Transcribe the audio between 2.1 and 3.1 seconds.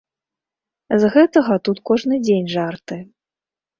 дзень жарты.